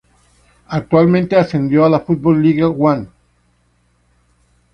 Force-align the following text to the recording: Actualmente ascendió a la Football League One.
Actualmente 0.69 1.35
ascendió 1.35 1.85
a 1.85 1.89
la 1.91 1.99
Football 1.99 2.41
League 2.41 2.63
One. 2.63 3.07